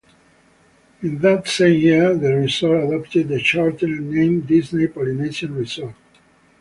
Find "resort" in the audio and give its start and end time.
2.33-2.85, 5.53-5.93